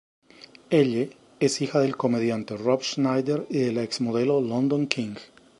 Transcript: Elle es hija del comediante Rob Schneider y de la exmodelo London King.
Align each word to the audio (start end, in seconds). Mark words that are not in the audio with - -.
Elle 0.71 1.11
es 1.39 1.61
hija 1.61 1.79
del 1.79 1.95
comediante 1.95 2.57
Rob 2.57 2.81
Schneider 2.81 3.45
y 3.51 3.59
de 3.59 3.71
la 3.71 3.83
exmodelo 3.83 4.41
London 4.41 4.87
King. 4.87 5.13